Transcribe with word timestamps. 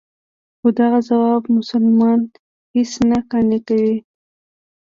خو 0.59 0.67
دغه 0.79 0.99
ځواب 1.09 1.41
مسلمانان 1.57 2.21
هېڅ 2.73 2.91
نه 3.09 3.19
قانع 3.29 3.59
کوي. 3.67 3.95